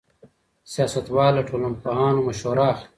سیاستوال 0.73 1.31
له 1.37 1.43
ټولنپوهانو 1.49 2.25
مشوره 2.27 2.63
اخلي. 2.73 2.87